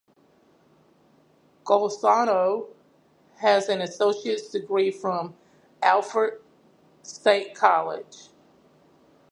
Golisano 1.63 2.65
has 3.35 3.69
an 3.69 3.81
associate's 3.81 4.49
degree 4.49 4.89
from 4.89 5.35
Alfred 5.83 6.41
State 7.03 7.53
College. 7.53 8.29